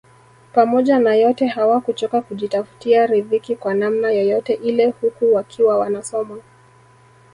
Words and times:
Pamoja 0.53 0.99
na 0.99 1.15
yote 1.15 1.47
hawakuchoka 1.47 2.21
kujitafutia 2.21 3.07
ridhiki 3.07 3.55
kwa 3.55 3.73
namna 3.73 4.11
yoyote 4.11 4.53
ile 4.53 4.85
huku 5.01 5.33
wakiwa 5.33 5.77
wanasoma 5.77 6.41